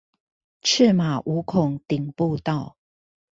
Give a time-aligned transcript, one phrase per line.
[0.03, 0.05] 赤
[0.93, 2.75] 馬五孔頂步道